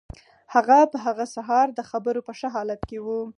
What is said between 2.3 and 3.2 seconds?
ښه حالت کې و